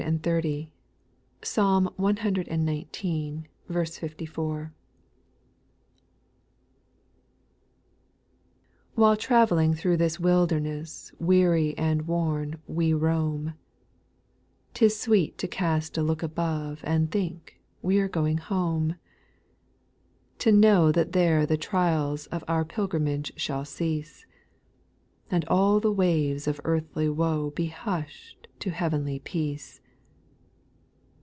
[0.01, 0.73] 130.
[1.43, 3.99] Pmlm cxix.
[3.99, 4.73] 54.
[8.95, 13.53] 1, "ITTHILE travelling through this wildcmesa T I Weary and worn wc roam,
[14.73, 18.95] 'T is sweet to cast a look above And think we're going home:—
[20.39, 24.25] To know that there the trials Of our pilgrimage shall cease,
[25.29, 29.77] And all the waves of earthly woe Be hushed to heavenly peace.